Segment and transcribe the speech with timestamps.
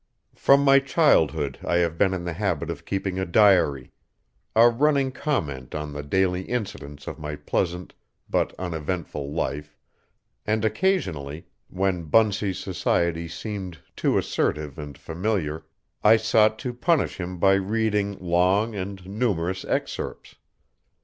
[0.33, 3.91] From my childhood I have been in the habit of keeping a diary,
[4.55, 7.93] a running comment on the daily incidents of my pleasant
[8.27, 9.77] but uneventful life,
[10.43, 15.67] and occasionally, when Bunsey's society seemed too assertive and familiar,
[16.03, 20.33] I sought to punish him by reading long and numerous excerpts.